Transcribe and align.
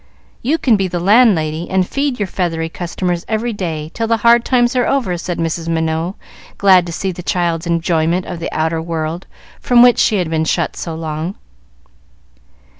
You 0.41 0.57
can 0.57 0.77
be 0.77 0.87
the 0.87 0.99
landlady, 0.99 1.69
and 1.69 1.87
feed 1.87 2.17
your 2.19 2.25
feathery 2.25 2.69
customers 2.69 3.23
every 3.27 3.53
day, 3.53 3.91
till 3.93 4.07
the 4.07 4.17
hard 4.25 4.43
times 4.43 4.75
are 4.75 4.87
over," 4.87 5.15
said 5.15 5.37
Mrs. 5.37 5.67
Minot, 5.67 6.15
glad 6.57 6.87
to 6.87 6.91
see 6.91 7.11
the 7.11 7.21
child's 7.21 7.67
enjoyment 7.67 8.25
of 8.25 8.39
the 8.39 8.49
outer 8.51 8.81
world 8.81 9.27
from 9.59 9.83
which 9.83 9.99
she 9.99 10.15
had 10.15 10.31
been 10.31 10.45
shut 10.45 10.75
so 10.75 10.95
long. 10.95 11.35